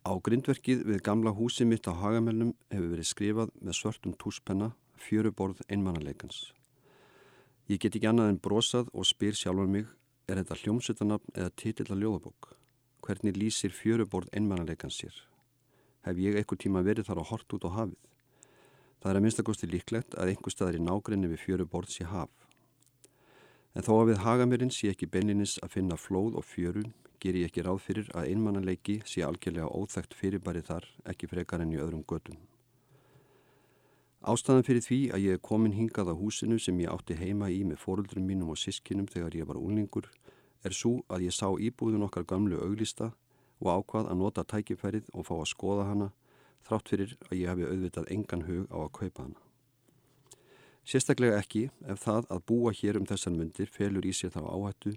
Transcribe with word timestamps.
Á 0.00 0.16
grindverkið 0.16 0.86
við 0.88 1.02
gamla 1.04 1.34
húsi 1.36 1.66
mitt 1.68 1.84
á 1.84 1.92
Hagamellum 1.92 2.54
hefur 2.72 2.92
verið 2.94 3.08
skrifað 3.10 3.50
með 3.60 3.76
svörtum 3.76 4.14
túspenna 4.16 4.70
fjöruborð 4.96 5.60
einmannaleikans. 5.68 6.54
Ég 7.68 7.82
get 7.82 7.98
ekki 7.98 8.08
annað 8.08 8.30
en 8.32 8.38
brosað 8.40 8.88
og 8.96 9.04
spyr 9.04 9.36
sjálfur 9.36 9.68
mig, 9.68 9.90
er 10.24 10.40
þetta 10.40 10.56
hljómsveitanabn 10.62 11.36
eða 11.36 11.52
titill 11.52 11.90
að 11.92 12.00
ljóðabók? 12.00 12.48
Hvernig 13.04 13.36
lýsir 13.36 13.76
fjöruborð 13.76 14.32
einmannaleikans 14.32 15.02
sér? 15.02 15.20
Hef 16.08 16.16
ég 16.16 16.40
eitthvað 16.40 16.62
tíma 16.64 16.84
verið 16.86 17.10
þar 17.10 17.20
á 17.20 17.24
hort 17.34 17.56
út 17.58 17.68
á 17.68 17.70
hafið? 17.76 18.00
Það 19.00 19.10
er 19.10 19.20
að 19.20 19.24
minnstakosti 19.26 19.68
líklegt 19.68 20.16
að 20.16 20.32
einhver 20.32 20.56
staðar 20.56 20.80
í 20.80 20.82
nágrinni 20.84 21.28
við 21.28 21.44
fjöruborð 21.44 21.92
sé 21.92 22.08
haf. 22.08 22.32
En 23.76 23.84
þó 23.84 23.92
að 24.00 24.14
við 24.14 24.24
Hagamirinn 24.24 24.72
sé 24.72 24.88
ekki 24.94 25.12
beinlinis 25.12 25.58
að 25.60 25.76
finna 25.76 26.00
flóð 26.00 26.40
og 26.40 26.48
fjöru, 26.48 26.88
ger 27.20 27.36
ég 27.36 27.50
ekki 27.50 27.64
ráð 27.66 27.82
fyrir 27.84 28.08
að 28.16 28.30
einmannanleiki 28.32 29.00
sé 29.06 29.22
algjörlega 29.26 29.68
óþægt 29.68 30.16
fyrirbæri 30.16 30.62
þar, 30.66 30.86
ekki 31.12 31.28
frekar 31.30 31.62
enn 31.64 31.74
í 31.76 31.80
öðrum 31.80 32.02
götum. 32.08 32.38
Ástæðan 34.20 34.66
fyrir 34.66 34.84
því 34.84 35.00
að 35.16 35.22
ég 35.24 35.38
er 35.38 35.44
komin 35.44 35.72
hingað 35.72 36.12
á 36.12 36.14
húsinu 36.16 36.58
sem 36.60 36.80
ég 36.82 36.92
átti 36.92 37.16
heima 37.16 37.48
í 37.48 37.62
með 37.64 37.80
fóruldrum 37.80 38.26
mínum 38.28 38.50
og 38.52 38.58
sískinum 38.60 39.08
þegar 39.08 39.36
ég 39.38 39.48
var 39.48 39.60
úlingur 39.60 40.10
er 40.64 40.76
svo 40.76 40.98
að 41.08 41.24
ég 41.28 41.36
sá 41.36 41.48
íbúðun 41.48 42.04
okkar 42.04 42.26
gamlu 42.28 42.58
auglista 42.60 43.12
og 43.60 43.70
ákvað 43.72 44.10
að 44.10 44.20
nota 44.20 44.44
tækifærið 44.44 45.08
og 45.14 45.24
fá 45.28 45.34
að 45.38 45.48
skoða 45.52 45.86
hana 45.88 46.10
þrátt 46.68 46.92
fyrir 46.92 47.14
að 47.30 47.38
ég 47.40 47.48
hafi 47.48 47.68
auðvitað 47.68 48.10
engan 48.16 48.44
hug 48.48 48.66
á 48.68 48.78
að 48.80 48.92
kaupa 48.98 49.24
hana. 49.24 49.40
Sérstaklega 50.84 51.38
ekki 51.40 51.68
ef 51.88 52.04
það 52.04 52.28
að 52.34 52.44
búa 52.48 52.72
hér 52.76 52.98
um 53.00 53.08
þessar 53.08 53.36
myndir 53.36 53.72
felur 53.72 54.04
í 54.04 54.12
sér 54.16 54.32
þá 54.36 54.42
áhættu 54.44 54.94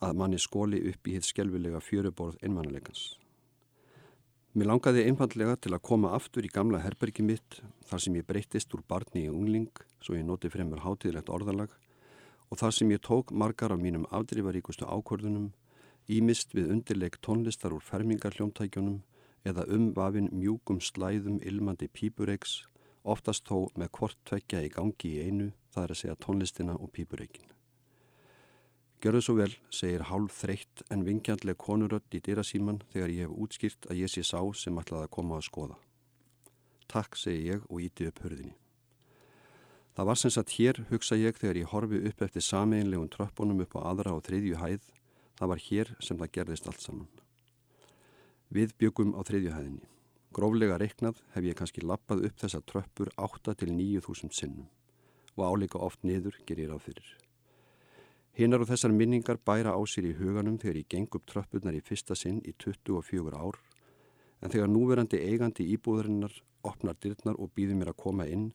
að 0.00 0.16
manni 0.20 0.38
skóli 0.40 0.80
upp 0.90 1.08
í 1.08 1.16
hitt 1.16 1.28
skjálfilega 1.28 1.80
fjöruborð 1.84 2.40
einmannuleikans. 2.44 3.02
Mér 4.56 4.66
langaði 4.72 5.04
einfallega 5.06 5.54
til 5.62 5.74
að 5.76 5.84
koma 5.86 6.14
aftur 6.16 6.46
í 6.46 6.50
gamla 6.50 6.80
herbergi 6.82 7.22
mitt 7.22 7.60
þar 7.86 8.02
sem 8.02 8.16
ég 8.18 8.26
breytist 8.26 8.74
úr 8.74 8.82
barni 8.88 9.28
í 9.28 9.30
ungling 9.30 9.84
svo 10.02 10.16
ég 10.16 10.26
noti 10.26 10.50
fremur 10.50 10.82
hátíðlegt 10.82 11.30
orðalag 11.30 11.76
og 12.50 12.58
þar 12.58 12.74
sem 12.74 12.90
ég 12.90 13.04
tók 13.06 13.30
margar 13.30 13.70
af 13.70 13.78
mínum 13.78 14.08
afdrifaríkustu 14.10 14.88
ákvörðunum 14.88 15.52
ímist 16.10 16.56
við 16.56 16.72
undirleik 16.74 17.20
tónlistar 17.22 17.76
úr 17.76 17.84
fermingarhljómtækjunum 17.86 18.98
eða 19.46 19.68
umvafin 19.70 20.32
mjúkum 20.34 20.82
slæðum 20.82 21.38
ilmandi 21.46 21.86
pípureiks 21.86 22.64
oftast 23.04 23.46
þó 23.46 23.70
með 23.78 23.94
hvort 23.96 24.18
tvekja 24.28 24.66
í 24.66 24.74
gangi 24.74 25.14
í 25.14 25.24
einu, 25.24 25.52
það 25.72 25.84
er 25.84 25.94
að 25.94 26.00
segja 26.02 26.20
tónlistina 26.26 26.76
og 26.76 26.90
pípureikin. 26.92 27.59
Gjörðu 29.00 29.20
svo 29.24 29.34
vel, 29.38 29.52
segir 29.72 30.02
hálf 30.10 30.34
þreytt 30.42 30.82
en 30.92 31.06
vingjandleg 31.06 31.56
konurödd 31.56 32.12
í 32.12 32.18
dyrasíman 32.20 32.82
þegar 32.92 33.12
ég 33.14 33.22
hef 33.24 33.36
útskýrt 33.46 33.86
að 33.88 34.02
ég 34.02 34.10
sé 34.12 34.20
sá 34.28 34.40
sem 34.60 34.76
ætlaði 34.76 35.06
að 35.06 35.14
koma 35.14 35.38
að 35.38 35.46
skoða. 35.46 35.78
Takk, 36.92 37.16
segi 37.16 37.46
ég 37.46 37.64
og 37.70 37.80
íti 37.80 38.10
upp 38.10 38.20
hörðinni. 38.20 38.52
Það 39.96 40.10
var 40.10 40.20
sem 40.20 40.34
sagt 40.34 40.52
hér, 40.58 40.82
hugsa 40.90 41.16
ég, 41.16 41.38
þegar 41.40 41.60
ég 41.62 41.72
horfi 41.72 42.02
upp 42.10 42.26
eftir 42.26 42.44
sameinlegum 42.44 43.08
tröppunum 43.14 43.64
upp 43.64 43.78
á 43.80 43.88
aðra 43.88 44.12
og 44.18 44.20
þriðju 44.28 44.60
hæð, 44.60 44.84
það 45.40 45.52
var 45.54 45.64
hér 45.70 45.94
sem 46.04 46.20
það 46.20 46.32
gerðist 46.36 46.68
allt 46.68 46.84
saman. 46.84 47.08
Við 48.52 48.76
byggum 48.84 49.16
á 49.16 49.20
þriðju 49.24 49.56
hæðinni. 49.56 49.90
Gróflega 50.36 50.76
reiknað 50.76 51.24
hef 51.32 51.48
ég 51.48 51.56
kannski 51.56 51.86
lappað 51.88 52.28
upp 52.28 52.44
þessa 52.44 52.60
tröppur 52.68 53.14
8 53.16 53.56
til 53.64 53.72
9.000 53.72 54.36
sinnum 54.36 54.68
og 55.40 55.46
áleika 55.48 55.80
oft 55.80 56.04
niður 56.04 56.36
ger 56.44 56.60
ég 56.60 56.68
ráð 56.68 56.84
fyrir. 56.90 57.29
Hinnar 58.40 58.62
og 58.64 58.70
þessar 58.70 58.94
minningar 58.96 59.36
bæra 59.44 59.74
á 59.76 59.80
sér 59.84 60.06
í 60.08 60.14
huganum 60.16 60.54
þegar 60.56 60.78
ég 60.80 60.86
geng 60.88 61.12
upp 61.12 61.26
tröppurnar 61.28 61.74
í 61.76 61.82
fyrsta 61.84 62.14
sinn 62.16 62.38
í 62.48 62.54
24 62.56 63.36
ár 63.36 63.58
en 64.40 64.52
þegar 64.54 64.70
núverandi 64.72 65.18
eigandi 65.20 65.66
íbúðarinnar 65.74 66.38
opnar 66.64 66.96
dyrnar 67.04 67.36
og 67.36 67.50
býður 67.52 67.76
mér 67.76 67.90
að 67.92 67.98
koma 68.00 68.24
inn 68.24 68.46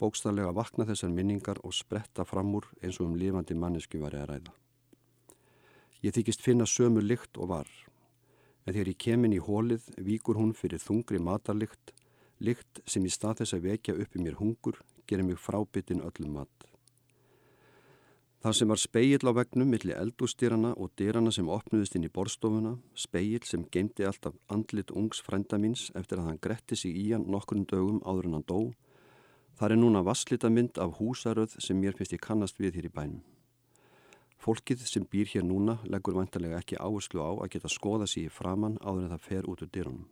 bókstarlega 0.00 0.54
vakna 0.56 0.86
þessar 0.88 1.12
minningar 1.12 1.60
og 1.68 1.76
spretta 1.76 2.24
fram 2.24 2.54
úr 2.56 2.70
eins 2.80 2.96
og 2.96 3.10
um 3.10 3.18
lifandi 3.20 3.58
mannesku 3.60 4.00
var 4.00 4.16
ég 4.16 4.24
að 4.24 4.30
ræða. 4.30 4.54
Ég 6.00 6.16
þykist 6.16 6.44
finna 6.46 6.64
sömu 6.64 7.04
lykt 7.04 7.36
og 7.36 7.50
var 7.52 7.68
en 8.64 8.72
þegar 8.72 8.92
ég 8.94 9.00
kemin 9.04 9.36
í 9.36 9.42
hólið 9.50 9.90
víkur 10.00 10.40
hún 10.40 10.54
fyrir 10.56 10.80
þungri 10.80 11.20
matarlykt, 11.20 11.92
lykt 12.40 12.80
sem 12.88 13.04
í 13.04 13.12
stað 13.12 13.42
þess 13.42 13.58
að 13.60 13.68
vekja 13.68 13.98
upp 14.00 14.16
í 14.16 14.24
mér 14.24 14.40
hungur 14.40 14.80
gerir 15.04 15.28
mig 15.28 15.36
frábyttin 15.36 16.00
öllum 16.08 16.40
mat. 16.40 16.75
Það 18.46 18.54
sem 18.54 18.70
var 18.70 18.78
speill 18.78 19.26
á 19.26 19.32
vegnum 19.34 19.72
millir 19.74 19.96
eldústýrana 19.98 20.68
og 20.78 20.92
dýrana 20.94 21.32
sem 21.34 21.48
opnuðist 21.50 21.96
inn 21.98 22.04
í 22.06 22.10
borstofuna, 22.14 22.76
speill 22.94 23.42
sem 23.42 23.64
geimdi 23.74 24.06
alltaf 24.06 24.36
andlit 24.54 24.92
ungs 24.94 25.18
frænda 25.26 25.58
míns 25.58 25.88
eftir 25.98 26.22
að 26.22 26.28
hann 26.28 26.38
gretti 26.44 26.78
sig 26.78 26.94
í 26.94 27.08
hann 27.08 27.24
nokkurn 27.26 27.66
dögum 27.66 27.98
áður 28.06 28.28
en 28.28 28.36
hann 28.38 28.46
dó, 28.46 28.60
þar 29.58 29.74
er 29.74 29.80
núna 29.82 30.04
vasslita 30.06 30.46
mynd 30.46 30.78
af 30.78 30.94
húsaröð 31.00 31.58
sem 31.58 31.82
mér 31.82 31.98
finnst 31.98 32.14
ég 32.14 32.22
kannast 32.22 32.62
við 32.62 32.78
hér 32.78 32.86
í 32.86 32.92
bænum. 33.00 33.26
Fólkið 34.38 34.86
sem 34.92 35.10
býr 35.10 35.26
hér 35.34 35.42
núna 35.42 35.80
leggur 35.82 36.14
vantarlega 36.14 36.62
ekki 36.62 36.78
áherslu 36.78 37.26
á 37.26 37.34
að 37.34 37.50
geta 37.58 37.74
skoða 37.80 38.06
sér 38.06 38.30
framann 38.30 38.78
áður 38.78 39.08
en 39.08 39.14
það 39.16 39.26
fer 39.26 39.50
út 39.50 39.66
úr 39.66 39.74
dyrunum. 39.74 40.08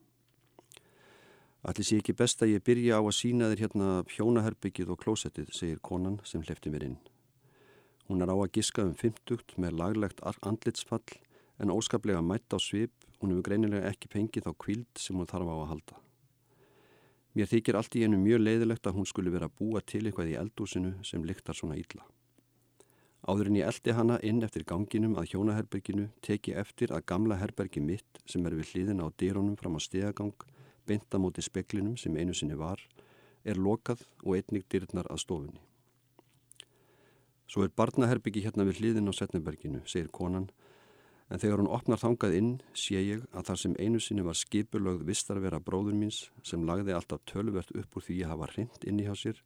Allir 1.63 1.87
sé 1.87 2.03
ekki 2.03 2.19
best 2.19 2.43
að 2.43 2.57
ég 2.59 2.67
byrja 2.67 2.99
á 2.99 3.03
að 3.07 3.15
sína 3.15 3.55
þér 3.55 3.69
hérna 3.69 3.97
hjónaherbyggið 4.11 4.91
og 4.91 5.05
klósettið, 5.07 5.55
segir 5.55 5.79
konan 5.79 6.19
sem 6.27 6.43
hlefti 6.43 6.75
mér 6.75 6.91
inn. 6.91 7.03
Hún 8.09 8.21
er 8.21 8.29
á 8.29 8.37
að 8.37 8.53
giska 8.59 8.85
um 8.85 8.95
50 9.01 9.57
með 9.57 9.79
laglegt 9.81 10.21
andlitsfall 10.25 11.17
en 11.59 11.73
óskaplega 11.73 12.21
mætt 12.21 12.53
á 12.53 12.59
svip, 12.61 12.93
hún 13.21 13.33
hefur 13.33 13.47
greinilega 13.49 13.89
ekki 13.89 14.11
pengið 14.13 14.51
á 14.51 14.53
kvild 14.53 15.01
sem 15.01 15.17
hún 15.17 15.31
þarf 15.31 15.49
á 15.49 15.57
að 15.57 15.71
halda. 15.71 16.01
Mér 17.35 17.49
þykir 17.51 17.79
allt 17.79 17.97
í 17.99 18.05
enu 18.07 18.19
mjög 18.21 18.45
leiðilegt 18.45 18.87
að 18.87 18.99
hún 18.99 19.09
skulle 19.11 19.33
vera 19.35 19.49
að 19.49 19.57
búa 19.59 19.81
til 19.83 20.05
eitthvað 20.05 20.31
í 20.31 20.37
eldúsinu 20.39 20.93
sem 21.03 21.25
lyktar 21.25 21.57
svona 21.59 21.79
ítla. 21.81 22.05
Áður 23.25 23.49
en 23.49 23.57
ég 23.57 23.71
eldi 23.71 23.95
hana 23.97 24.19
inn 24.21 24.45
eftir 24.45 24.67
ganginum 24.69 25.17
að 25.17 25.31
hjónaherberginu 25.33 26.11
teki 26.23 26.55
eftir 26.61 26.93
að 26.93 27.07
gamla 27.09 27.39
herbergi 27.41 27.81
mitt 27.81 28.21
sem 28.29 28.45
er 28.45 28.55
við 28.59 28.75
hliðin 28.75 29.01
á 29.01 29.09
dýrónum 29.09 29.57
fram 29.57 29.75
á 29.75 29.81
stegagang, 29.81 30.37
beinta 30.85 31.19
móti 31.19 31.43
speklinum 31.43 31.97
sem 31.97 32.15
einu 32.21 32.37
sinni 32.37 32.59
var, 32.61 32.83
er 33.45 33.57
lokað 33.57 34.05
og 34.23 34.37
einnig 34.37 34.69
dyrnar 34.69 35.09
að 35.09 35.25
stofunni. 35.25 35.65
Svo 37.55 37.63
er 37.63 37.71
barnaherbyggi 37.71 38.43
hérna 38.43 38.65
við 38.67 38.81
hliðin 38.81 39.07
á 39.07 39.15
Setneberginu, 39.15 39.85
segir 39.87 40.09
konan, 40.11 40.49
en 41.31 41.39
þegar 41.39 41.61
hún 41.63 41.71
opnar 41.71 42.01
þangað 42.03 42.35
inn 42.41 42.49
sé 42.75 42.99
ég 42.99 43.23
að 43.31 43.53
þar 43.53 43.61
sem 43.63 43.77
einu 43.79 44.01
sinni 44.03 44.25
var 44.27 44.35
skipurlögð 44.35 45.05
vistarvera 45.07 45.63
bróður 45.63 45.95
míns 45.95 46.25
sem 46.43 46.67
lagði 46.67 46.97
alltaf 46.99 47.23
tölvert 47.31 47.71
upp 47.79 47.95
úr 47.95 48.07
því 48.09 48.25
að 48.25 48.35
hafa 48.35 48.51
hrind 48.57 48.89
inn 48.91 48.99
í 48.99 49.07
hjá 49.07 49.15
sér, 49.21 49.39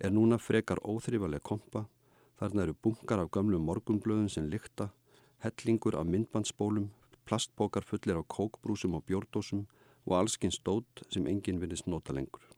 er 0.00 0.16
núna 0.16 0.40
frekar 0.40 0.80
óþrýfaleg 0.88 1.44
kompa 1.44 1.84
Þarna 2.40 2.64
eru 2.66 2.74
bunkar 2.82 3.20
af 3.22 3.30
gamlu 3.34 3.60
morgunblöðum 3.62 4.26
sem 4.32 4.48
lykta, 4.50 4.88
hellingur 5.44 5.94
af 6.00 6.08
myndbandsbólum, 6.10 6.88
plastbókar 7.28 7.86
fullir 7.86 8.18
af 8.18 8.26
kókbrúsum 8.36 8.98
og 8.98 9.06
bjórdósum 9.06 9.62
og 10.08 10.16
allskinn 10.18 10.56
stót 10.58 11.06
sem 11.14 11.30
enginn 11.30 11.62
vilist 11.62 11.86
nota 11.86 12.16
lengur. 12.16 12.53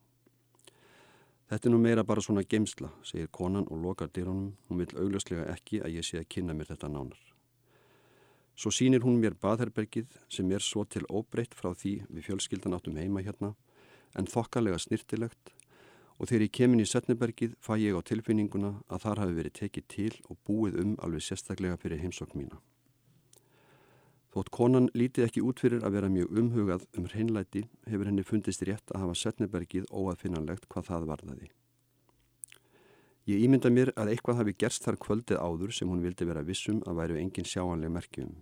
Þetta 1.47 1.69
er 1.69 1.73
nú 1.73 1.79
meira 1.79 2.03
bara 2.03 2.23
svona 2.25 2.43
gemsla, 2.43 2.89
segir 3.07 3.29
konan 3.31 3.69
og 3.71 3.79
lokar 3.79 4.09
dýrunum. 4.11 4.57
Hún 4.67 4.81
vil 4.83 4.99
augljóslega 4.99 5.47
ekki 5.53 5.79
að 5.79 6.01
ég 6.01 6.07
sé 6.07 6.19
að 6.19 6.31
kynna 6.35 6.57
mér 6.59 6.73
þetta 6.73 6.91
nánar. 6.91 7.21
Svo 8.57 8.73
sínir 8.73 9.05
hún 9.05 9.21
mér 9.21 9.37
baðherbergið 9.39 10.17
sem 10.33 10.51
er 10.51 10.65
svo 10.65 10.83
til 10.89 11.05
óbreytt 11.07 11.55
frá 11.55 11.71
því 11.77 12.01
við 12.09 12.27
fjölskyldan 12.31 12.75
áttum 12.75 12.97
heima 12.97 13.23
hérna 13.23 13.53
en 14.17 14.27
þokkalega 14.33 14.81
snirtilegt 14.81 15.53
og 16.17 16.31
þegar 16.31 16.47
ég 16.47 16.55
kemin 16.59 16.81
í 16.81 16.89
Sötnebergið 16.89 17.59
fæ 17.61 17.77
ég 17.83 17.95
á 17.95 18.01
tilfinninguna 18.01 18.73
að 18.89 19.03
þar 19.05 19.23
hafi 19.23 19.37
verið 19.37 19.57
tekið 19.61 19.87
til 19.93 20.15
og 20.31 20.41
búið 20.49 20.81
um 20.83 20.97
alveg 21.05 21.27
sérstaklega 21.27 21.77
fyrir 21.83 22.01
heimsokk 22.01 22.33
mína. 22.35 22.59
Þótt 24.37 24.51
konan 24.53 24.91
lítið 24.93 25.25
ekki 25.25 25.41
út 25.49 25.61
fyrir 25.65 25.85
að 25.87 25.95
vera 25.97 26.09
mjög 26.13 26.33
umhugað 26.37 26.83
um 27.01 27.07
hreinlæti 27.09 27.63
hefur 27.89 28.11
henni 28.11 28.25
fundist 28.29 28.61
rétt 28.69 28.91
að 28.93 29.07
hafa 29.07 29.15
Sötnebergið 29.17 29.87
óaðfinnanlegt 29.89 30.67
hvað 30.69 30.91
það 30.91 31.07
varðaði. 31.09 31.49
Ég 33.33 33.47
ímynda 33.47 33.71
mér 33.73 33.95
að 33.97 34.11
eitthvað 34.13 34.43
hafi 34.43 34.53
gerst 34.61 34.85
þar 34.85 34.99
kvöldið 35.01 35.41
áður 35.41 35.73
sem 35.73 35.89
hún 35.89 36.05
vildi 36.05 36.29
vera 36.29 36.45
vissum 36.45 36.83
að 36.85 37.01
væru 37.01 37.17
engin 37.23 37.49
sjáanleg 37.49 37.95
merkjum. 37.97 38.35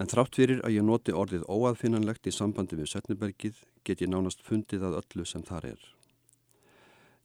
En 0.00 0.08
þrátt 0.08 0.40
fyrir 0.40 0.64
að 0.64 0.78
ég 0.78 0.88
noti 0.88 1.12
orðið 1.12 1.44
óaðfinnanlegt 1.44 2.30
í 2.30 2.32
sambandi 2.32 2.80
við 2.80 2.88
Sötnebergið 2.94 3.60
get 3.84 4.00
ég 4.00 4.08
nánast 4.08 4.40
fundið 4.48 4.88
að 4.88 5.02
öllu 5.02 5.28
sem 5.28 5.44
þar 5.44 5.74
er. 5.74 5.82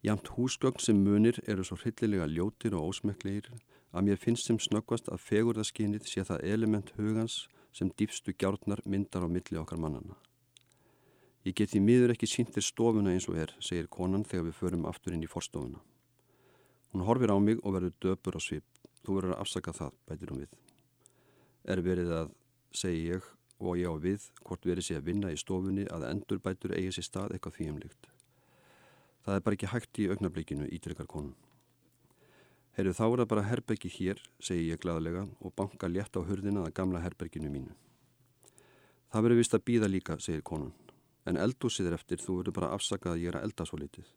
Jamt 0.04 0.36
húsgögn 0.36 0.84
sem 0.84 1.00
munir 1.00 1.40
eru 1.48 1.64
svo 1.64 1.80
hryllilega 1.80 2.28
ljótir 2.28 2.76
og 2.76 2.92
ósmekklegir 2.92 3.48
að 3.94 4.10
mér 4.10 4.20
finnst 4.20 4.50
sem 4.50 4.60
snöggvast 4.60 5.10
að 5.14 5.22
fegurðaskinnið 5.28 6.08
sé 6.10 6.26
það 6.26 6.46
element 6.50 6.92
hugans 6.98 7.44
sem 7.74 7.90
dýfstu 7.94 8.34
gjárnar 8.34 8.82
myndar 8.86 9.26
á 9.26 9.30
milli 9.30 9.60
okkar 9.62 9.82
mannana. 9.82 10.18
Ég 11.44 11.56
get 11.58 11.74
því 11.74 11.82
miður 11.84 12.14
ekki 12.14 12.30
síntir 12.30 12.64
stofuna 12.64 13.12
eins 13.14 13.28
og 13.28 13.38
er, 13.38 13.52
segir 13.60 13.90
konan 13.92 14.24
þegar 14.24 14.48
við 14.48 14.60
förum 14.62 14.88
aftur 14.90 15.16
inn 15.16 15.26
í 15.26 15.30
forstofuna. 15.30 15.82
Hún 16.94 17.04
horfir 17.04 17.34
á 17.34 17.38
mig 17.38 17.60
og 17.64 17.76
verður 17.76 17.98
döpur 18.00 18.38
á 18.38 18.42
svip. 18.42 18.66
Þú 19.04 19.18
verður 19.18 19.36
að 19.36 19.42
afsaka 19.44 19.74
það, 19.76 19.96
bætir 20.08 20.32
hún 20.32 20.44
við. 20.46 20.54
Er 21.68 21.82
verið 21.84 22.14
að, 22.16 22.34
segi 22.74 23.02
ég 23.10 23.28
og 23.60 23.78
ég 23.80 23.92
á 23.92 23.96
við 24.00 24.30
hvort 24.44 24.66
verið 24.68 24.88
sé 24.88 24.98
að 24.98 25.10
vinna 25.10 25.32
í 25.34 25.40
stofunni 25.40 25.86
að 25.92 26.08
endurbætur 26.10 26.76
eigi 26.78 26.96
sér 26.96 27.10
stað 27.10 27.36
eitthvað 27.36 27.58
þvíumlikt. 27.60 28.08
Það 29.24 29.36
er 29.36 29.44
bara 29.44 29.58
ekki 29.58 29.72
hægt 29.72 30.00
í 30.00 30.08
augnablikinu, 30.12 30.70
ítrykkar 30.72 31.08
konun. 31.12 31.36
Heyrðu 32.74 32.94
þá 32.98 33.04
er 33.06 33.20
það 33.22 33.30
bara 33.30 33.46
herbergi 33.46 33.90
hér, 33.94 34.22
segi 34.42 34.70
ég 34.72 34.80
glæðilega 34.82 35.28
og 35.46 35.54
banka 35.54 35.90
létt 35.92 36.18
á 36.18 36.26
hurðina 36.26 36.64
að 36.66 36.74
gamla 36.80 37.04
herberginu 37.04 37.52
mínu. 37.54 37.76
Það 39.14 39.26
verður 39.28 39.42
vist 39.44 39.54
að 39.54 39.66
býða 39.68 39.90
líka, 39.92 40.18
segir 40.18 40.42
konun. 40.42 40.74
En 41.30 41.38
eldúsið 41.38 41.92
er 41.92 41.98
eftir, 42.00 42.18
þú 42.18 42.40
verður 42.40 42.56
bara 42.58 42.72
afsakað 42.74 43.14
að 43.14 43.22
ég 43.22 43.30
er 43.30 43.38
að 43.38 43.46
elda 43.46 43.68
svo 43.70 43.78
litið. 43.78 44.10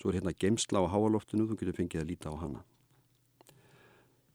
Svo 0.00 0.08
er 0.08 0.16
hérna 0.16 0.32
geimsla 0.32 0.80
á 0.80 0.88
háaloftinu, 0.94 1.44
þú 1.50 1.58
getur 1.60 1.76
fengið 1.76 2.00
að 2.00 2.08
líta 2.08 2.32
á 2.32 2.36
hana. 2.40 2.64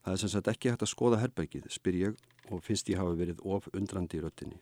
Það 0.05 0.13
er 0.13 0.21
sem 0.21 0.33
sagt 0.35 0.53
ekki 0.53 0.69
hægt 0.69 0.85
að 0.85 0.93
skoða 0.93 1.23
herbergið, 1.23 1.67
spyr 1.73 1.97
ég 1.97 2.23
og 2.53 2.61
finnst 2.63 2.93
ég 2.93 3.01
hafa 3.01 3.17
verið 3.17 3.41
of 3.41 3.65
undrandi 3.73 4.21
í 4.21 4.23
röttinni. 4.23 4.61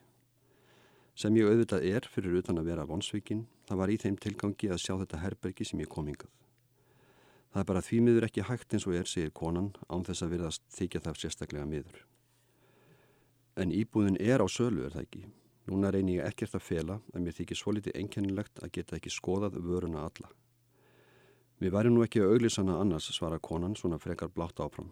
Sem 1.18 1.36
ég 1.36 1.52
auðvitað 1.52 1.86
er 1.92 2.08
fyrir 2.08 2.40
utan 2.40 2.64
að 2.64 2.72
vera 2.72 2.88
vonsvíkin, 2.88 3.46
það 3.68 3.84
var 3.84 3.92
í 3.92 4.00
þeim 4.00 4.18
tilgangi 4.24 4.72
að 4.72 4.84
sjá 4.86 4.96
þetta 4.96 5.22
herbergi 5.28 5.68
sem 5.68 5.84
ég 5.84 5.92
kom 5.92 6.08
hingað. 6.08 6.32
Það 7.54 7.62
er 7.62 7.68
bara 7.72 7.84
því 7.86 8.00
miður 8.06 8.28
ekki 8.28 8.46
hægt 8.48 8.74
eins 8.76 8.86
og 8.88 8.96
er, 8.98 9.08
segir 9.08 9.34
konan, 9.36 9.72
án 9.90 10.06
þess 10.08 10.26
að 10.26 10.34
verðast 10.36 10.64
þykja 10.76 11.04
það 11.06 11.20
sérstaklega 11.22 11.68
miður. 11.70 12.02
En 13.58 13.74
íbúðin 13.74 14.20
er 14.22 14.44
á 14.44 14.48
sölu, 14.52 14.84
er 14.86 14.94
það 14.94 15.06
ekki. 15.08 15.24
Núna 15.68 15.92
reynir 15.92 16.20
ég 16.20 16.28
ekkert 16.30 16.56
að 16.60 16.68
fela 16.68 17.00
að 17.14 17.24
mér 17.24 17.36
þykir 17.40 17.60
svo 17.60 17.74
litið 17.76 17.98
einkennilegt 18.00 18.62
að 18.64 18.74
geta 18.78 19.00
ekki 19.00 19.12
skoðað 19.12 19.58
vöruna 19.64 20.06
alla. 20.08 20.30
Mér 21.58 21.74
væri 21.74 21.92
nú 21.92 22.04
ekki 22.06 22.22
að 22.22 22.36
auglísana 22.36 22.78
annars, 22.78 23.10
svara 23.16 23.40
konan, 23.42 23.76
svona 23.76 23.98
frekar 24.00 24.30
blátt 24.30 24.62
áfram. 24.62 24.92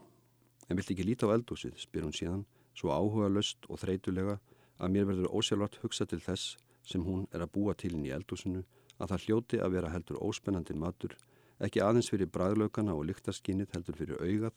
En 0.67 0.79
vilt 0.79 0.89
ekki 0.91 1.05
líta 1.05 1.29
á 1.29 1.35
eldúsið, 1.35 1.75
spyr 1.77 2.07
hún 2.07 2.15
síðan, 2.15 2.45
svo 2.73 2.89
áhuga 2.91 3.29
löst 3.29 3.69
og 3.69 3.79
þreytulega 3.83 4.39
að 4.81 4.91
mér 4.95 5.05
verður 5.11 5.35
ósjálfart 5.37 5.77
hugsa 5.83 6.07
til 6.09 6.19
þess 6.23 6.55
sem 6.85 7.03
hún 7.05 7.27
er 7.31 7.45
að 7.45 7.53
búa 7.53 7.75
til 7.77 7.93
inn 7.93 8.07
í 8.07 8.13
eldúsinu 8.15 8.63
að 8.97 9.13
það 9.13 9.23
hljóti 9.25 9.61
að 9.61 9.77
vera 9.77 9.91
heldur 9.93 10.19
óspennandi 10.25 10.75
matur 10.79 11.15
ekki 11.63 11.81
aðeins 11.83 12.09
fyrir 12.11 12.29
bræðlaugana 12.31 12.95
og 12.95 13.05
lyktarskinnið 13.09 13.75
heldur 13.75 13.99
fyrir 13.99 14.23
augað. 14.23 14.55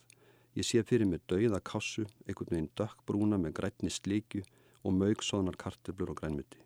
Ég 0.59 0.67
sé 0.67 0.83
fyrir 0.83 1.07
mig 1.07 1.23
dauða 1.31 1.61
kassu, 1.63 2.07
einhvern 2.27 2.55
veginn 2.55 2.73
dökkbrúna 2.79 3.39
með 3.39 3.55
grætni 3.61 3.93
slíkju 3.93 4.43
og 4.83 4.97
mögsóðnar 4.97 5.59
karteblur 5.61 6.15
og 6.15 6.19
grænmyndi. 6.19 6.59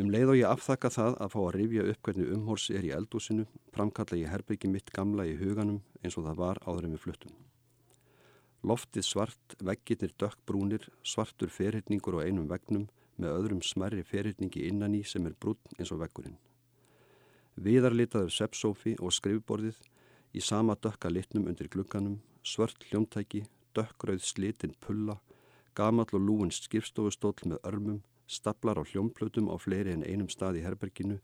Um 0.00 0.08
leið 0.12 0.32
og 0.32 0.38
ég 0.40 0.48
afþakka 0.48 0.90
það 0.92 1.16
að 1.20 1.32
fá 1.32 1.40
að 1.42 1.54
rifja 1.56 1.86
upp 1.92 2.06
hvernig 2.06 2.30
umhors 2.32 2.68
er 2.72 2.84
í 2.88 2.92
eldúsinu, 2.96 3.46
framkalla 3.76 4.20
ég 4.20 4.32
herbyggi 4.32 4.70
mitt 4.72 4.92
gamla 4.92 5.26
í 5.28 5.36
huganum 5.40 5.82
eins 6.02 6.16
og 6.16 6.28
það 6.28 6.40
var 6.40 6.60
áður 6.64 6.88
en 6.88 6.96
við 6.96 7.04
fluttum. 7.04 7.34
Loftið 8.62 9.04
svart, 9.08 9.56
veggirnir 9.60 10.14
dökkbrúnir, 10.20 10.88
svartur 11.02 11.52
ferhyrningur 11.52 12.20
á 12.20 12.24
einum 12.24 12.48
vegnum 12.48 12.88
með 13.20 13.36
öðrum 13.36 13.60
smerri 13.64 14.04
ferhyrningi 14.06 14.64
innan 14.68 14.96
í 14.96 15.04
sem 15.04 15.28
er 15.28 15.36
brún 15.36 15.60
eins 15.78 15.92
og 15.92 16.00
veggurinn 16.00 16.40
viðarlitaður 17.64 18.32
sepsófi 18.34 18.94
og 19.00 19.14
skrifborðið 19.14 19.78
í 20.32 20.40
sama 20.40 20.74
dökka 20.74 21.10
litnum 21.12 21.48
undir 21.50 21.68
glugganum, 21.72 22.20
svört 22.42 22.84
hljóntæki, 22.90 23.44
dökkrauð 23.76 24.24
slitinn 24.24 24.74
pulla, 24.80 25.18
gamall 25.74 26.10
og 26.12 26.24
lúin 26.26 26.52
skipstofustóll 26.52 27.46
með 27.46 27.62
örmum, 27.68 28.02
staplar 28.26 28.80
á 28.80 28.84
hljómplötum 28.84 29.50
á 29.52 29.56
fleiri 29.60 29.92
en 29.96 30.06
einum 30.06 30.30
stað 30.32 30.60
í 30.60 30.64
herberginu 30.66 31.18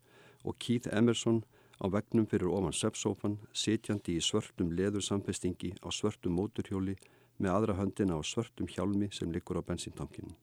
og 0.45 0.57
Keith 0.61 0.89
Emerson 0.93 1.43
á 1.81 1.85
vegnum 1.91 2.27
fyrir 2.29 2.51
ofan 2.51 2.75
sepsófan, 2.75 3.39
sitjandi 3.53 4.17
í 4.19 4.23
svörtum 4.23 4.73
leðursamfestingi 4.75 5.75
á 5.83 5.89
svörtum 5.91 6.37
móturhjóli 6.37 6.97
með 7.39 7.55
aðra 7.55 7.79
höndina 7.79 8.19
á 8.19 8.21
svörtum 8.23 8.67
hjálmi 8.67 9.09
sem 9.15 9.31
likur 9.31 9.59
á 9.59 9.63
bensintankinu. 9.63 10.35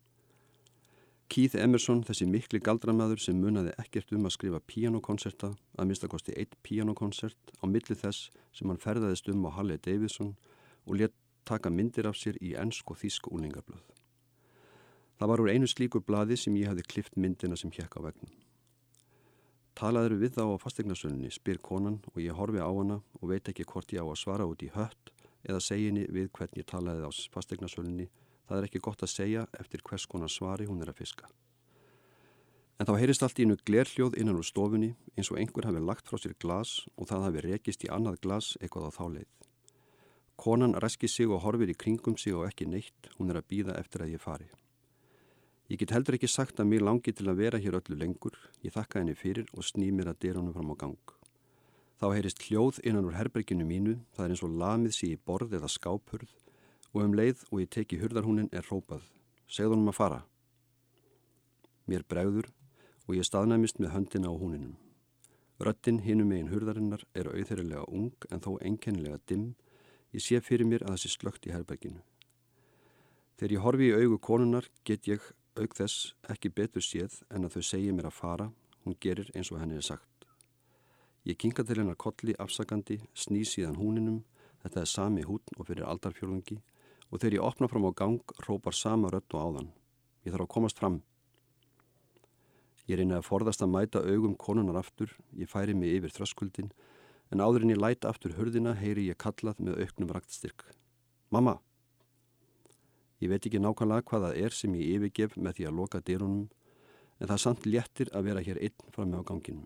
Keith 1.28 1.56
Emerson, 1.58 2.04
þessi 2.06 2.26
mikli 2.30 2.60
galdramæður 2.62 3.20
sem 3.20 3.38
munaði 3.42 3.72
ekkert 3.82 4.12
um 4.14 4.28
að 4.28 4.36
skrifa 4.36 4.60
píanokonserta, 4.70 5.50
að 5.74 5.88
minnstakosti 5.90 6.34
eitt 6.38 6.54
píanokonsert 6.62 7.52
á 7.58 7.64
milli 7.66 7.96
þess 7.98 8.30
sem 8.54 8.70
hann 8.70 8.80
ferðaðist 8.80 9.28
um 9.32 9.42
á 9.48 9.50
Halle 9.58 9.76
Davidson 9.82 10.36
og 10.86 11.00
létt 11.00 11.16
taka 11.46 11.70
myndir 11.70 12.06
af 12.06 12.18
sér 12.18 12.38
í 12.38 12.54
ennsk 12.58 12.90
og 12.94 13.00
þísk 13.02 13.26
úlingarblöð. 13.32 13.82
Það 15.18 15.30
var 15.32 15.42
úr 15.42 15.50
einu 15.50 15.68
slíku 15.70 16.02
bladi 16.04 16.36
sem 16.38 16.56
ég 16.60 16.70
hafði 16.70 16.86
klift 16.92 17.18
myndina 17.18 17.58
sem 17.58 17.72
hjekk 17.74 17.98
á 17.98 18.00
vegnum. 18.06 18.32
Talaður 19.76 20.16
við 20.20 20.36
þá 20.38 20.44
á 20.46 20.62
fasteignarsölunni, 20.62 21.30
spyr 21.32 21.58
konan 21.58 21.98
og 22.14 22.20
ég 22.22 22.38
horfi 22.38 22.62
á 22.62 22.70
hana 22.70 23.02
og 23.20 23.32
veit 23.32 23.48
ekki 23.50 23.66
hvort 23.68 23.92
ég 23.92 24.00
á 24.00 24.06
að 24.06 24.20
svara 24.22 24.46
út 24.48 24.62
í 24.62 24.70
hött 24.72 25.12
eða 25.44 25.60
seginni 25.60 26.06
við 26.08 26.30
hvern 26.36 26.60
ég 26.60 26.68
talaði 26.70 27.04
á 27.04 27.10
fasteignarsölunni 27.34 28.08
Það 28.46 28.60
er 28.60 28.68
ekki 28.68 28.82
gott 28.84 29.02
að 29.02 29.10
segja 29.10 29.46
eftir 29.58 29.82
hvers 29.82 30.06
konar 30.06 30.30
svari 30.30 30.68
hún 30.68 30.82
er 30.82 30.92
að 30.92 31.00
fiska. 31.00 31.28
En 32.78 32.86
þá 32.86 32.98
heyrist 33.00 33.24
allt 33.24 33.38
í 33.40 33.46
innu 33.46 33.56
glerhljóð 33.66 34.18
innan 34.20 34.36
úr 34.36 34.46
stofunni 34.46 34.92
eins 35.16 35.30
og 35.32 35.40
einhver 35.40 35.66
hafi 35.66 35.80
lagt 35.80 36.10
frá 36.10 36.20
sér 36.20 36.36
glas 36.38 36.84
og 36.94 37.08
það 37.08 37.24
hafi 37.26 37.44
rekist 37.46 37.86
í 37.86 37.90
annað 37.90 38.20
glas 38.26 38.52
eitthvað 38.60 38.90
á 38.92 38.96
þá 38.98 39.04
leið. 39.16 39.32
Konan 40.36 40.76
reski 40.84 41.08
sig 41.08 41.32
og 41.32 41.40
horfir 41.46 41.72
í 41.72 41.78
kringum 41.80 42.18
sig 42.20 42.36
og 42.36 42.44
ekki 42.50 42.68
neitt, 42.68 43.08
hún 43.16 43.32
er 43.32 43.40
að 43.40 43.48
býða 43.50 43.78
eftir 43.80 44.04
að 44.04 44.12
ég 44.12 44.22
fari. 44.22 44.50
Ég 45.72 45.80
get 45.80 45.96
heldur 45.96 46.18
ekki 46.18 46.28
sagt 46.28 46.60
að 46.60 46.68
mér 46.70 46.84
langi 46.84 47.10
til 47.16 47.26
að 47.26 47.40
vera 47.40 47.58
hér 47.58 47.80
öllu 47.80 47.96
lengur, 47.98 48.36
ég 48.62 48.76
þakka 48.76 49.00
henni 49.00 49.16
fyrir 49.16 49.48
og 49.56 49.64
sný 49.64 49.88
mér 49.90 50.12
að 50.12 50.20
dyrunum 50.26 50.54
fram 50.54 50.70
á 50.70 50.76
gang. 50.84 51.14
Þá 51.96 52.06
heyrist 52.12 52.44
hljóð 52.44 52.82
innan 52.84 53.08
úr 53.08 53.16
herberginu 53.16 53.64
mínu, 53.64 53.96
það 54.14 54.26
er 54.26 54.34
eins 54.34 54.44
og 54.44 54.58
lamið 54.60 54.98
sér 54.98 55.16
í 55.16 55.22
borð 55.24 55.56
eða 55.56 55.72
skápurð 55.72 56.28
og 56.96 57.04
um 57.04 57.14
leið 57.16 57.44
og 57.50 57.60
ég 57.60 57.68
teki 57.74 57.98
hurðarhúnin 58.00 58.48
er 58.56 58.64
rópað. 58.70 59.02
Segðunum 59.52 59.90
að 59.92 59.98
fara. 59.98 60.20
Mér 61.86 62.06
bregður 62.08 62.48
og 63.04 63.18
ég 63.18 63.26
staðnæmist 63.28 63.78
með 63.82 63.92
höndina 63.92 64.32
á 64.32 64.34
húninum. 64.34 64.74
Röttin 65.60 66.00
hinum 66.04 66.30
megin 66.32 66.48
hurðarinnar 66.48 67.04
er 67.14 67.28
auðherrilega 67.28 67.84
ung 67.92 68.26
en 68.32 68.40
þó 68.40 68.56
enkennilega 68.64 69.20
dimm. 69.28 69.54
Ég 70.16 70.24
sé 70.24 70.40
fyrir 70.40 70.68
mér 70.68 70.86
að 70.86 70.96
þessi 70.96 71.12
slögt 71.12 71.48
í 71.48 71.52
herberginu. 71.52 72.00
Þegar 73.36 73.52
ég 73.52 73.64
horfi 73.66 73.90
í 73.90 73.96
augu 73.96 74.18
konunar 74.18 74.68
get 74.88 75.08
ég 75.08 75.24
aug 75.56 75.76
þess 75.76 76.14
ekki 76.32 76.48
betur 76.48 76.84
séð 76.84 77.18
en 77.28 77.44
að 77.44 77.58
þau 77.58 77.68
segja 77.72 77.96
mér 77.96 78.08
að 78.08 78.16
fara. 78.16 78.46
Hún 78.86 78.96
gerir 79.00 79.28
eins 79.34 79.52
og 79.52 79.60
henni 79.60 79.76
er 79.76 79.84
sagt. 79.84 80.24
Ég 81.26 81.36
kinga 81.36 81.64
til 81.66 81.80
hennar 81.82 81.98
kolli 81.98 82.36
afsakandi, 82.38 83.02
sný 83.12 83.42
síðan 83.44 83.76
húninum. 83.76 84.22
Þetta 84.62 84.80
er 84.80 84.90
sami 84.90 85.26
hún 85.26 85.42
og 85.58 85.68
fyrir 85.68 85.84
aldarfjörðungi 85.84 86.60
og 87.16 87.22
þegar 87.22 87.38
ég 87.38 87.44
opna 87.48 87.68
fram 87.72 87.86
á 87.88 87.92
gang 87.96 88.32
rópar 88.44 88.74
sama 88.76 89.08
rött 89.08 89.32
og 89.32 89.40
áðan. 89.40 89.68
Ég 90.26 90.34
þarf 90.34 90.44
að 90.44 90.52
komast 90.52 90.80
fram. 90.82 90.98
Ég 92.86 93.00
reyna 93.00 93.22
að 93.22 93.28
forðast 93.30 93.62
að 93.64 93.72
mæta 93.72 94.02
augum 94.04 94.34
konunar 94.36 94.76
aftur, 94.82 95.14
ég 95.32 95.48
færi 95.48 95.72
mig 95.74 95.96
yfir 95.96 96.12
þröskuldin, 96.12 96.68
en 97.32 97.40
áður 97.40 97.64
en 97.64 97.72
ég 97.72 97.80
læta 97.80 98.10
aftur 98.12 98.36
hörðina 98.36 98.74
heyri 98.76 99.08
ég 99.08 99.16
kallað 99.16 99.62
með 99.64 99.80
auknum 99.86 100.12
raktstyrk. 100.12 100.66
Mamma! 101.32 101.56
Ég 103.24 103.32
veit 103.32 103.48
ekki 103.48 103.62
nákvæmlega 103.64 104.04
hvað 104.10 104.26
það 104.26 104.42
er 104.44 104.54
sem 104.58 104.76
ég 104.76 104.98
yfirgef 104.98 105.38
með 105.40 105.56
því 105.56 105.68
að 105.70 105.80
loka 105.80 106.02
dyrunum, 106.04 106.50
en 107.16 107.30
það 107.32 107.42
samt 107.46 107.64
léttir 107.66 108.12
að 108.12 108.28
vera 108.28 108.44
hér 108.44 108.60
einn 108.60 108.92
fram 108.92 109.08
með 109.08 109.24
á 109.24 109.28
ganginum. 109.32 109.64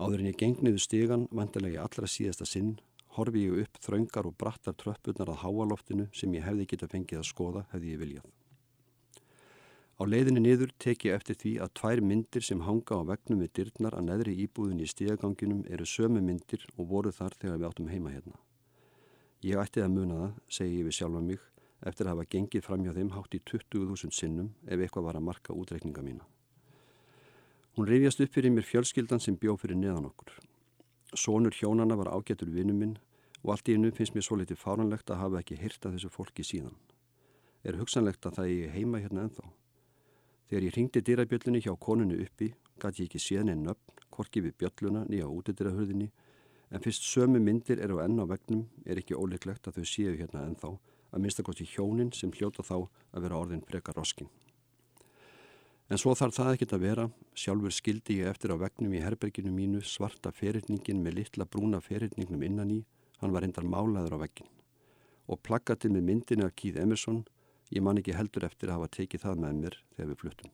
Áður 0.00 0.24
en 0.24 0.32
ég 0.32 0.40
gengniðu 0.40 0.80
stegan 0.80 1.28
vantilega 1.30 1.76
í 1.76 1.82
allra 1.84 2.08
síðasta 2.08 2.48
sinn 2.48 2.78
horfi 3.16 3.46
ég 3.46 3.64
upp 3.64 3.80
þraungar 3.84 4.28
og 4.28 4.36
brattar 4.40 4.76
tröppurnar 4.78 5.32
að 5.32 5.42
háaloftinu 5.42 6.06
sem 6.16 6.32
ég 6.36 6.46
hefði 6.46 6.68
geta 6.70 6.88
fengið 6.88 7.20
að 7.20 7.28
skoða 7.28 7.66
hefði 7.72 7.92
ég 7.92 8.00
viljað. 8.02 8.30
Á 10.00 10.02
leiðinni 10.08 10.40
niður 10.42 10.72
tek 10.82 11.04
ég 11.06 11.14
eftir 11.14 11.36
því 11.38 11.52
að 11.62 11.74
tvær 11.78 12.00
myndir 12.02 12.42
sem 12.42 12.62
hanga 12.66 12.96
á 12.98 13.02
vegnum 13.12 13.42
við 13.44 13.52
dyrnar 13.58 13.94
að 13.98 14.08
neðri 14.08 14.34
íbúðin 14.46 14.80
í 14.82 14.88
stíðaganginum 14.90 15.62
eru 15.68 15.86
sömu 15.86 16.22
myndir 16.24 16.64
og 16.74 16.88
voru 16.90 17.12
þar 17.12 17.36
þegar 17.38 17.60
við 17.60 17.68
áttum 17.68 17.90
heima 17.92 18.14
hérna. 18.14 18.40
Ég 19.42 19.58
ætti 19.62 19.82
að 19.84 19.94
muna 19.94 20.18
það, 20.18 20.34
segi 20.48 20.78
ég 20.80 20.88
við 20.88 20.96
sjálfa 20.98 21.22
mig, 21.22 21.44
eftir 21.86 22.06
að 22.06 22.14
hafa 22.16 22.28
gengið 22.34 22.66
fram 22.66 22.84
hjá 22.86 22.92
þeim 22.96 23.12
hátt 23.14 23.36
í 23.36 23.42
20.000 23.52 24.16
sinnum 24.16 24.52
ef 24.66 24.78
eitthvað 24.78 25.06
var 25.08 25.18
að 25.18 25.26
marka 25.28 25.56
útreikninga 25.58 26.04
mína. 26.06 26.26
Hún 27.76 27.88
reyfjast 27.88 28.20
upp 28.22 28.34
fyrir 28.34 28.52
mér 28.54 28.66
fjölskyldan 28.68 29.22
sem 29.22 29.38
bjó 29.38 29.56
fyrir 29.60 29.78
neðan 29.78 30.10
okkur. 30.10 30.34
Sónur 31.14 31.52
hjónana 31.52 31.96
var 31.96 32.08
ágættur 32.08 32.48
vinnu 32.48 32.72
minn 32.72 32.94
og 33.42 33.50
allt 33.52 33.68
í 33.68 33.74
hennu 33.76 33.90
finnst 33.92 34.14
mér 34.16 34.24
svo 34.24 34.38
litið 34.40 34.60
fáranlegt 34.60 35.10
að 35.12 35.20
hafa 35.20 35.40
ekki 35.42 35.58
hýrta 35.60 35.90
þessu 35.92 36.08
fólki 36.12 36.44
síðan. 36.46 36.76
Er 37.68 37.76
hugsanlegt 37.76 38.24
að 38.26 38.38
það 38.38 38.52
ég 38.52 38.76
heima 38.76 39.00
hérna 39.02 39.26
enþá. 39.26 39.44
Þegar 40.48 40.66
ég 40.66 40.76
ringdi 40.76 41.02
dýrabjöllunni 41.04 41.60
hjá 41.64 41.74
konunni 41.76 42.16
uppi, 42.24 42.48
gæti 42.80 43.04
ég 43.04 43.10
ekki 43.10 43.20
séðan 43.20 43.52
einn 43.52 43.66
nöfn, 43.68 44.00
korki 44.12 44.42
við 44.44 44.56
bjölluna 44.62 45.04
nýja 45.10 45.28
útidýrahörðinni, 45.28 46.08
en 46.72 46.84
fyrst 46.84 47.04
sömu 47.04 47.40
myndir 47.40 47.82
eru 47.84 48.00
enn 48.00 48.20
á 48.20 48.24
vegnum 48.32 48.64
er 48.86 49.00
ekki 49.02 49.18
óleiklegt 49.18 49.68
að 49.68 49.82
þau 49.82 49.88
séu 49.92 50.16
hérna 50.16 50.46
enþá, 50.48 50.72
að 51.12 51.24
minnstakosti 51.24 51.68
hjónin 51.68 52.12
sem 52.16 52.32
hljóta 52.32 52.64
þá 52.64 52.78
að 53.12 53.26
vera 53.26 53.42
orðin 53.42 53.64
frekar 53.68 54.00
roskinn. 54.00 54.32
En 55.92 56.00
svo 56.00 56.14
þarf 56.16 56.38
það 56.38 56.54
ekkert 56.54 56.72
að 56.72 56.84
vera, 56.86 57.04
sjálfur 57.36 57.74
skildi 57.76 58.22
ég 58.22 58.30
eftir 58.32 58.54
á 58.54 58.56
vegnum 58.56 58.94
í 58.96 59.02
herberginu 59.04 59.52
mínu 59.52 59.82
svarta 59.84 60.32
ferirningin 60.32 61.02
með 61.04 61.18
litla 61.18 61.44
brúna 61.44 61.82
ferirningnum 61.84 62.46
innan 62.48 62.72
í, 62.72 62.80
hann 63.20 63.34
var 63.36 63.44
endar 63.44 63.68
málaður 63.68 64.16
á 64.16 64.22
veggin. 64.24 64.48
Og 65.28 65.42
plakatið 65.44 65.92
með 65.98 66.08
myndinu 66.08 66.48
af 66.48 66.56
Keith 66.56 66.80
Emerson, 66.80 67.20
Ég 67.72 67.80
man 67.80 67.96
ekki 67.96 68.12
heldur 68.12 68.44
eftir 68.44 68.68
að 68.68 68.82
hafa 68.82 68.92
tekið 68.98 69.22
það 69.24 69.38
með 69.46 69.60
mér 69.62 69.78
þegar 69.94 70.08
við 70.10 70.18
fluttum. 70.20 70.50